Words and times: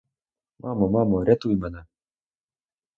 Мамо, 0.61 0.85
мамо, 0.93 1.15
рятуй 1.27 1.55
мене! 1.61 1.81